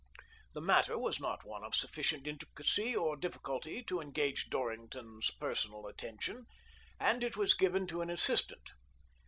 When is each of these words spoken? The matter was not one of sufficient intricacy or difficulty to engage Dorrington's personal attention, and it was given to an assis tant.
The 0.53 0.61
matter 0.61 0.97
was 0.97 1.19
not 1.19 1.45
one 1.45 1.63
of 1.63 1.75
sufficient 1.75 2.25
intricacy 2.25 2.95
or 2.95 3.15
difficulty 3.15 3.83
to 3.83 4.01
engage 4.01 4.49
Dorrington's 4.49 5.29
personal 5.29 5.85
attention, 5.85 6.47
and 6.99 7.23
it 7.23 7.37
was 7.37 7.53
given 7.53 7.85
to 7.85 8.01
an 8.01 8.09
assis 8.09 8.43
tant. 8.47 8.71